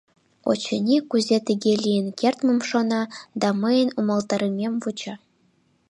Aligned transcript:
Очыни, 0.49 0.97
кузе 1.09 1.37
тыге 1.47 1.73
лийын 1.83 2.07
кертмым 2.19 2.59
шона 2.69 3.01
да 3.41 3.47
мыйын 3.61 3.89
умылтарымем 3.99 4.73
вуча. 4.83 5.15